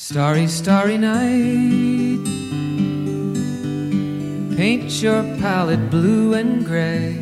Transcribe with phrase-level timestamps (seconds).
[0.00, 2.24] Starry, starry night.
[4.56, 7.18] Paint your palette blue and gray.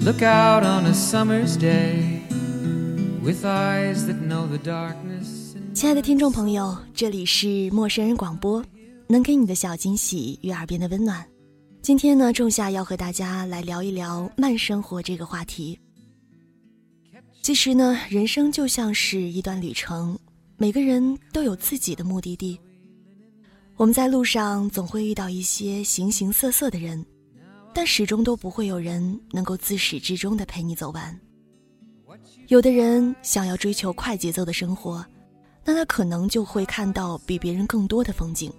[0.00, 2.22] Look out on a summer's day
[3.22, 5.54] with eyes that know the darkness.
[5.72, 8.60] 亲爱的听众朋友，这里是陌生人广播，
[9.06, 11.24] 能给你的小惊喜与耳边的温暖。
[11.82, 15.78] 今天呢，仲夏要和大家来聊一聊慢生活这个话题。
[17.42, 20.18] 其实呢，人生就像是一段旅程。
[20.56, 22.58] 每个人都有自己的目的地。
[23.76, 27.04] 我们在路上总会遇到一些形形色色的人，
[27.74, 31.20] 但始终都不会有人能够自始至终的陪你走完。
[32.46, 35.04] 有的人想要追求快节奏的生活，
[35.64, 38.52] 那他可能就会看到比别人更多的风景，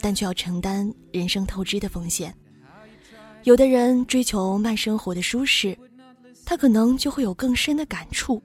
[0.00, 2.32] 但却要承担人生透支的风险。
[3.42, 5.76] 有的人追求慢生活的舒适，
[6.44, 8.40] 他可能就会有更深的感触。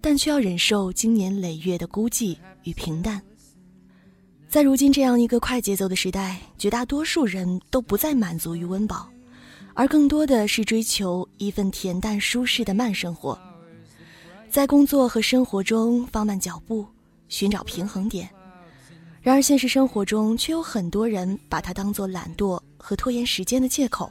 [0.00, 3.20] 但却要忍受经年累月的孤寂与平淡。
[4.48, 9.08] 在如今这样一个快节奏的时代，绝大多数人都不再满足于温饱，
[9.74, 13.38] 而更多的是追求一份恬淡舒适的慢生活。
[14.50, 16.84] 在工作和生活中放慢脚步，
[17.28, 18.28] 寻找平衡点。
[19.22, 24.10] 然而现实生活中却有很多人把它当做懒惰和拖延时间的借口。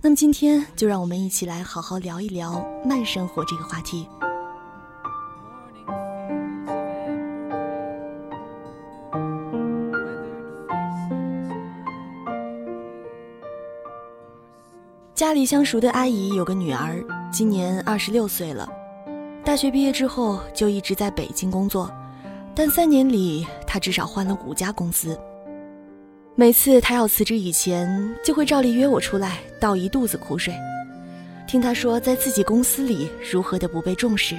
[0.00, 4.06] 那么今天就让我们一起来好好聊一聊慢生活这个话题。
[15.16, 18.68] 家里相熟的阿姨有个女儿，今年二十六岁了。
[19.42, 21.90] 大学毕业之后就一直在北京工作，
[22.54, 25.18] 但三年里她至少换了五家公司。
[26.34, 30.52] 每次她要辞职以前，就会照例约我出来倒一肚子苦水，
[31.48, 34.38] 听她说在自己公司里如何的不被重视，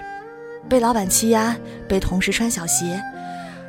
[0.69, 3.01] 被老板欺压，被同事穿小鞋，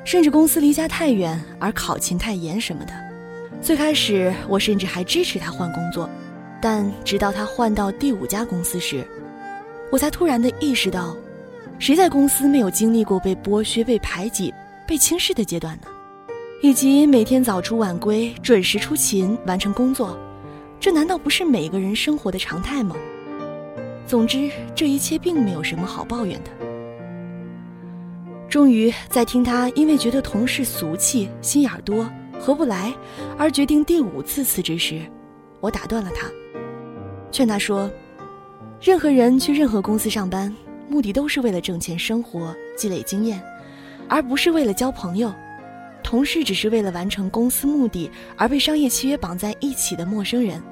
[0.04, 2.92] 甚至公司离家太远而考勤太严什么的。
[3.62, 6.06] 最开始我甚至还支持她换工作。
[6.60, 9.06] 但直到他换到第五家公司时，
[9.90, 11.16] 我才突然的意识到，
[11.78, 14.52] 谁在公司没有经历过被剥削、被排挤、
[14.86, 15.88] 被轻视的阶段呢？
[16.60, 20.18] 以及每天早出晚归、准时出勤完成工作，
[20.80, 22.96] 这难道不是每个人生活的常态吗？
[24.06, 26.50] 总之，这一切并没有什么好抱怨的。
[28.48, 32.92] 终于在听他因为觉得同事俗气、心眼多、合不来，
[33.38, 35.00] 而决定第五次辞职时，
[35.60, 36.26] 我打断了他。
[37.30, 37.90] 劝他说
[38.80, 40.54] ：“任何人去任何公司上班，
[40.88, 43.42] 目的都是为了挣钱生活、积累经验，
[44.08, 45.32] 而不是为了交朋友。
[46.02, 50.62] 同事只是为了完成公司目的而被商业契约绑在一起的陌生人。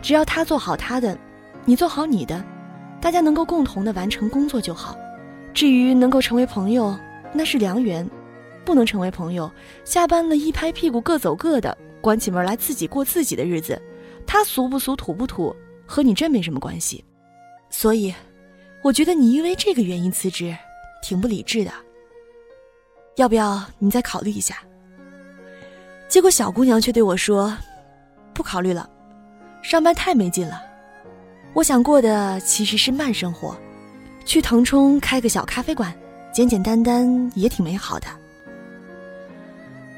[0.00, 1.18] 只要他做好他的，
[1.64, 2.42] 你做好你的，
[3.00, 4.96] 大家能够共同的完成工作就好。
[5.52, 6.96] 至于能够成为朋友，
[7.32, 8.06] 那是良缘；
[8.64, 9.50] 不能成为朋友，
[9.84, 13.80] 下班了一拍屁股各走各的，关起门来自己过自己的日子。
[14.24, 15.54] 他俗不俗，土不土？”
[15.90, 17.04] 和你真没什么关系，
[17.68, 18.14] 所以，
[18.80, 20.56] 我觉得你因为这个原因辞职，
[21.02, 21.72] 挺不理智的。
[23.16, 24.58] 要不要你再考虑一下？
[26.08, 27.52] 结果小姑娘却对我说
[28.32, 28.88] ：“不考虑了，
[29.62, 30.62] 上班太没劲了。
[31.54, 33.58] 我想过的其实是慢生活，
[34.24, 35.92] 去腾冲开个小咖啡馆，
[36.32, 38.06] 简简单单也挺美好的。”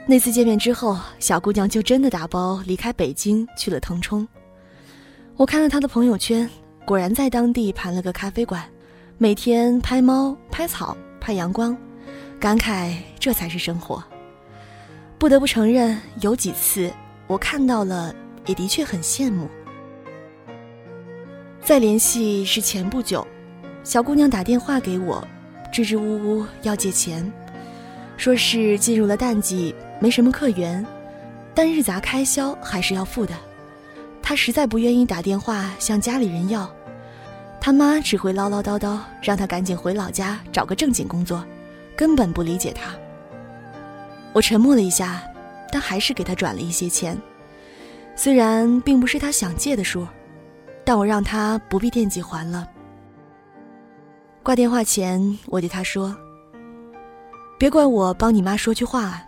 [0.09, 4.27] 那次见面之后，小姑娘就真的打包离开北京，去了腾冲。
[5.37, 6.49] 我看了他的朋友圈，
[6.85, 8.63] 果然在当地盘了个咖啡馆，
[9.19, 11.77] 每天拍猫、拍草、拍阳光，
[12.39, 14.03] 感慨这才是生活。
[15.19, 16.93] 不得不承认，有几次
[17.27, 18.15] 我看到了，
[18.47, 19.49] 也的确很羡慕。
[21.61, 23.27] 再联系是前不久，
[23.83, 25.27] 小姑娘打电话给我，
[25.73, 26.03] 支支吾
[26.41, 27.33] 吾要借钱，
[28.17, 30.85] 说是进入了淡季，没什么客源，
[31.55, 33.35] 但日杂开销还是要付的。
[34.23, 36.71] 他实在不愿意打电话向家里人要，
[37.61, 41.45] 他妈只会唠唠叨叨，让他赶紧回老家找个正经工作，
[41.97, 42.95] 根本不理解他。
[44.33, 45.23] 我沉默了一下，
[45.71, 47.21] 但还是给他转了一些钱，
[48.15, 50.07] 虽然并不是他想借的数，
[50.85, 52.67] 但我让他不必惦记还了。
[54.43, 56.17] 挂电话前，我对他说
[57.59, 59.27] ：“别怪我帮你妈说句话啊，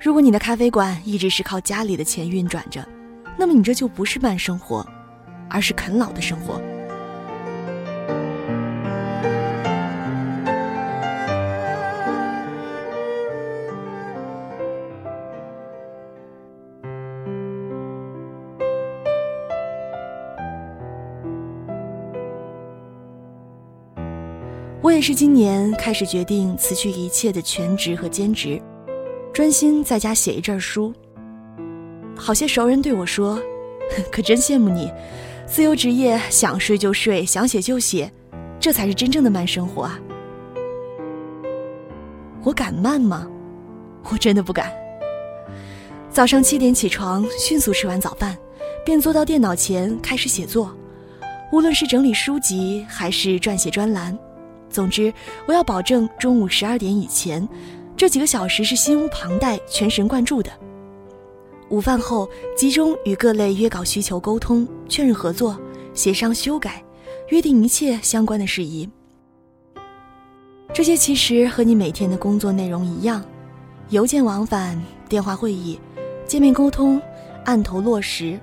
[0.00, 2.86] 如果你的咖啡馆一直是靠家里的钱运转着。”
[3.38, 4.84] 那么你这就不是慢生活，
[5.48, 6.60] 而是啃老的生活。
[24.82, 28.60] 我也是今年开始决定辞去一切的全职和兼职，
[29.32, 30.94] 专心在家写一阵书。
[32.16, 33.40] 好些熟人对我说
[34.10, 34.90] ：“可真羡慕你，
[35.46, 38.10] 自由职业，想睡就睡，想写就写，
[38.58, 40.00] 这才是真正的慢生活啊！”
[42.42, 43.28] 我敢慢吗？
[44.10, 44.72] 我真的不敢。
[46.10, 48.36] 早上七点起床，迅速吃完早饭，
[48.84, 50.74] 便坐到电脑前开始写作。
[51.52, 54.18] 无论是整理书籍，还是撰写专栏，
[54.70, 55.12] 总之，
[55.46, 57.46] 我要保证中午十二点以前，
[57.96, 60.50] 这几个小时是心无旁贷、全神贯注的。
[61.68, 65.58] 午饭后，集中与各类约稿需求沟通、确认合作、
[65.94, 66.82] 协商修改、
[67.30, 68.88] 约定一切相关的事宜。
[70.72, 73.24] 这些其实和你每天的工作内容一样，
[73.88, 75.76] 邮件往返、电话会议、
[76.24, 77.02] 见面沟通、
[77.44, 78.38] 案头落实。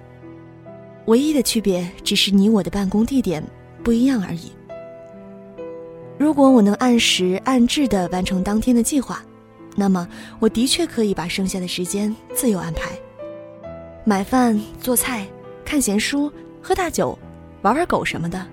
[1.05, 3.41] 唯一的区别只是你我的办公地点
[3.83, 4.51] 不一样而已。
[6.17, 9.23] 如果我能按时按质地完成当天的计划，
[9.77, 10.05] 那么
[10.39, 12.91] 我的确可以把剩下的时间自由安排。
[14.05, 15.25] 买饭、做菜、
[15.63, 16.29] 看闲书、
[16.61, 17.17] 喝大酒、
[17.61, 18.45] 玩玩狗什么的，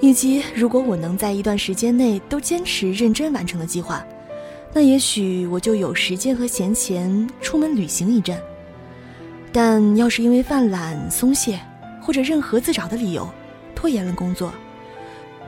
[0.00, 4.06] 以及如果我能在一段时间内都坚持认真完成的计划，
[4.72, 8.40] 那也许我就有时间和闲钱出门旅行一阵。
[9.52, 11.58] 但要是因为犯懒、松懈
[12.00, 13.28] 或者任何自找的理由
[13.74, 14.52] 拖延了工作，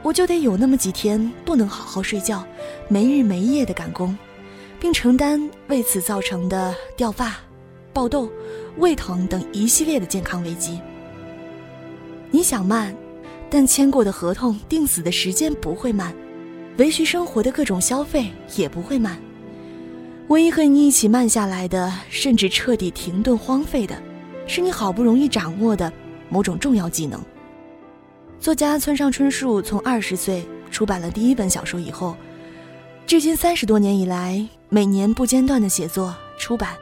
[0.03, 2.45] 我就得有那么几天不能好好睡觉，
[2.89, 4.17] 没日没夜的赶工，
[4.81, 7.37] 并承担为此造成的掉发、
[7.93, 8.29] 爆痘。
[8.79, 10.81] 胃疼等一系列的健康危机。
[12.31, 12.95] 你想慢，
[13.51, 16.15] 但签过的合同、定死的时间不会慢，
[16.77, 19.19] 维持生活的各种消费也不会慢。
[20.29, 24.01] 唯一和你一起慢下来的，甚至彻底停顿荒废的，
[24.47, 25.91] 是你好不容易掌握的
[26.29, 27.19] 某种重要技能。
[28.39, 32.15] 作家村上春树从二十岁出版了第一本小说以后，
[33.07, 36.77] 至今三十多年以来，每年不间断的写作出版。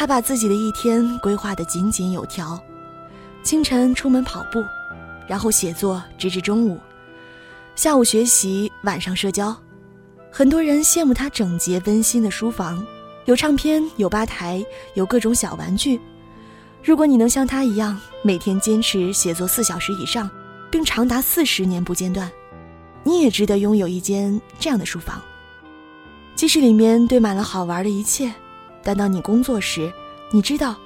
[0.00, 2.58] 他把自己的一天规划得井井有条，
[3.42, 4.64] 清晨出门跑步，
[5.28, 6.80] 然后写作直至中午，
[7.76, 9.54] 下午学习，晚上社交。
[10.32, 12.82] 很多人羡慕他整洁温馨的书房，
[13.26, 14.64] 有唱片，有吧台，
[14.94, 16.00] 有各种小玩具。
[16.82, 20.30] 如果你能像他一样，每天坚持写作四小时以上，
[20.70, 22.32] 并长达四十年不间断，
[23.04, 25.20] 你也值得拥有一间这样的书房，
[26.34, 28.32] 即使里面堆满了好玩的一切。
[28.82, 29.92] 但当你工作时，
[30.30, 30.76] 你知道，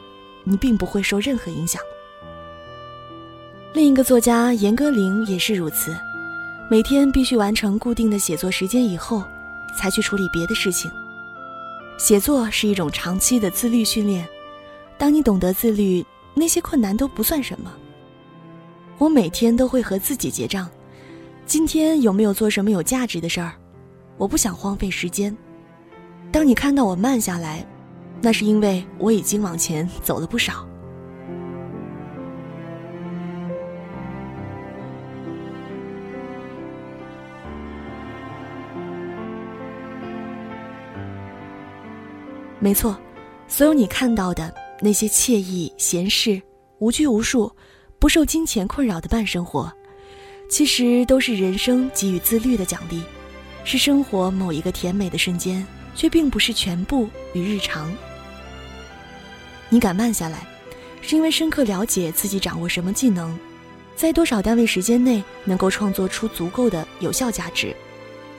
[0.43, 1.81] 你并不会受任何影响。
[3.73, 5.96] 另一个作家严歌苓也是如此，
[6.70, 9.23] 每天必须完成固定的写作时间以后，
[9.76, 10.91] 才去处理别的事情。
[11.99, 14.29] 写作是一种长期的自律训练，
[14.99, 16.05] 当你懂得自律，
[16.35, 17.73] 那些困难都不算什么。
[18.99, 20.69] 我每天都会和自己结账，
[21.47, 23.52] 今天有没有做什么有价值的事儿？
[24.17, 25.37] 我不想荒废时间。
[26.31, 27.67] 当你看到我慢下来。
[28.25, 30.67] 那是因为我已经往前走了不少。
[42.59, 42.99] 没错，
[43.47, 44.50] 所有你看到的
[44.81, 46.41] 那些惬意、闲适、
[46.79, 47.55] 无拘无束、
[47.99, 49.71] 不受金钱困扰的慢生活，
[50.49, 53.03] 其实都是人生给予自律的奖励，
[53.65, 55.62] 是生活某一个甜美的瞬间，
[55.94, 57.93] 却并不是全部与日常。
[59.75, 60.47] 你敢慢下来，
[61.02, 63.37] 是因为深刻了解自己掌握什么技能，
[63.97, 67.75] 在多少单位时间内能够创作出足够的有效价值。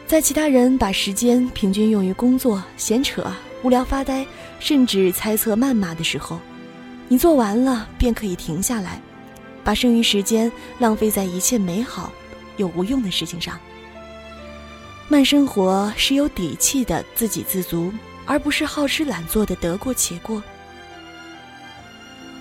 [0.08, 3.30] 在其他人把时间平均用于工作、闲扯、
[3.64, 4.26] 无聊发呆，
[4.62, 6.40] 甚至猜测谩骂的时候，
[7.10, 9.02] 你做完了便可以停下来，
[9.62, 10.50] 把剩余时间
[10.80, 12.14] 浪费在一切美好
[12.56, 13.60] 又无用的事情上。
[15.10, 17.92] 慢生活是有底气的自给自足，
[18.26, 20.42] 而不是好吃懒做的得过且过。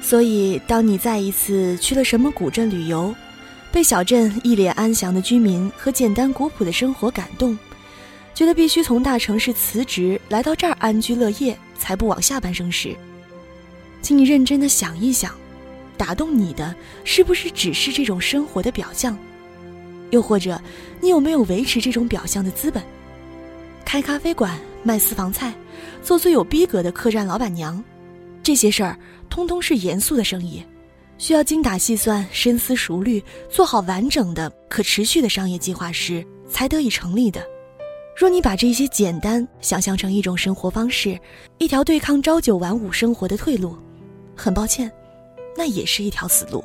[0.04, 3.12] 所以，当你再一次去了什么古镇旅游，
[3.72, 7.58] 被小镇一脸安详的居民和简单古朴的生活感动，
[8.34, 12.94] 觉得必须从大城市辞职来到这儿安居乐业，才不枉下半生时，
[14.02, 15.34] 请你认真的想一想，
[15.96, 19.16] 打动你的是不是只是这种生活的表象？
[20.10, 20.60] 又或者，
[21.00, 22.82] 你有没有维持这种表象的资本？
[23.86, 25.54] 开咖啡馆、卖私房菜、
[26.02, 27.82] 做最有逼格的客栈老板娘，
[28.44, 28.96] 这些事儿。
[29.30, 30.62] 通通是严肃的生意，
[31.18, 33.20] 需要精打细算、深思熟虑，
[33.50, 37.44] 做好完整的、可持续的商业计划时才得以成立的。
[38.16, 41.18] 若你把这些简单想象成一种生活方式，
[41.58, 43.76] 一条对抗朝九晚五生活的退路，
[44.36, 44.88] 很抱歉，
[45.56, 46.62] 那也是一条死路。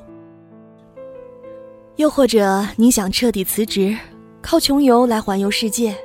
[1.95, 3.97] 又或者你想彻底辞职，
[4.43, 5.97] 靠穷游来环游世界，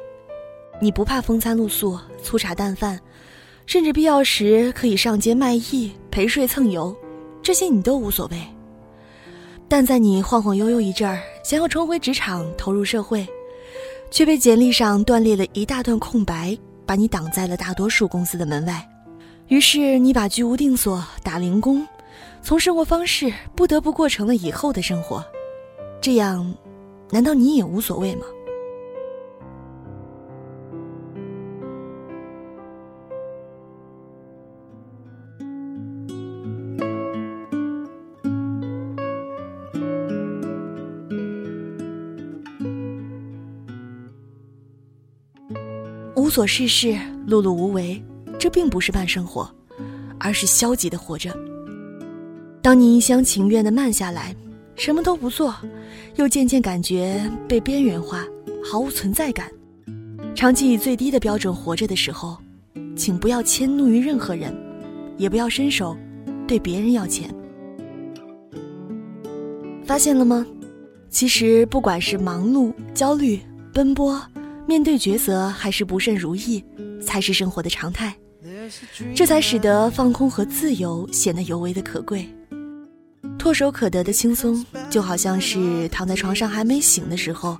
[0.80, 2.98] 你不怕风餐露宿、粗茶淡饭，
[3.66, 6.94] 甚至必要时可以上街卖艺、陪睡蹭油，
[7.42, 8.38] 这些你都无所谓。
[9.66, 13.26] 但在你晃晃悠悠一阵儿，想要重回职场、投入社会，
[14.10, 18.86] 却被简历上断裂了一大段空白，把你挡在了大多数公司的门外。
[19.48, 21.86] 于是你把居无定所、打零工，
[22.42, 25.24] 从生活方式不得不过成了以后的生活。
[26.00, 26.54] 这样，
[27.10, 28.26] 难道你也无所谓吗？
[46.16, 46.92] 无所事事、
[47.26, 48.02] 碌碌无为，
[48.38, 49.52] 这并不是慢生活，
[50.18, 51.34] 而是消极的活着。
[52.62, 54.34] 当你一厢情愿的慢下来，
[54.76, 55.54] 什么都不做，
[56.16, 58.24] 又渐渐感觉被边缘化，
[58.64, 59.50] 毫无存在感，
[60.34, 62.38] 长期以最低的标准活着的时候，
[62.96, 64.54] 请不要迁怒于任何人，
[65.16, 65.96] 也不要伸手
[66.46, 67.28] 对别人要钱。
[69.84, 70.46] 发现了吗？
[71.10, 73.40] 其实不管是忙碌、焦虑、
[73.72, 74.20] 奔波。
[74.74, 76.64] 面对抉择还是不甚如意，
[77.00, 78.12] 才是生活的常态，
[79.14, 82.28] 这才使得放空和自由显得尤为的可贵。
[83.38, 87.56] 唾手可得的轻松，就好像是躺在床上还没醒的时候，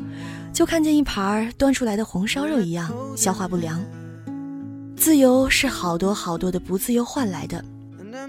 [0.53, 3.81] 就看见一盘端出来的红烧肉一样，消化不良。
[4.97, 7.65] 自由是好多好多的不自由换来的，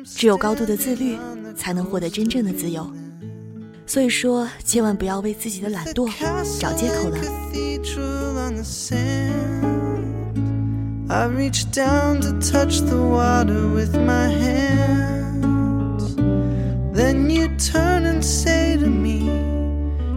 [0.06, 1.18] 只有高度的自律，
[1.58, 2.88] 才能获得真正的自由。
[3.87, 6.09] 所以说，千万不要为自己的懒惰
[6.59, 7.19] 找借口了。
[11.13, 16.15] I reach down to touch the water with my hands.
[16.95, 19.29] Then you turn and say to me,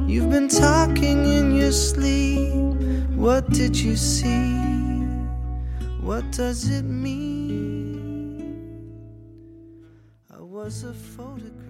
[0.06, 2.54] You've been talking in your sleep.
[3.16, 4.54] What did you see?
[6.04, 8.44] What does it mean?
[10.30, 11.67] I was a photograph.